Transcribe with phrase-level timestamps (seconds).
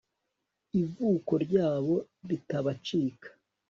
[0.81, 1.95] Ivuko ryabo
[2.29, 3.29] ritabacika